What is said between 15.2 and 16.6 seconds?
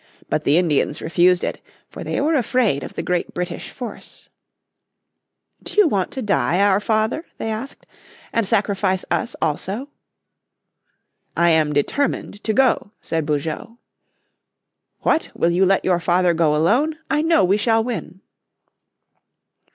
Will you let your father go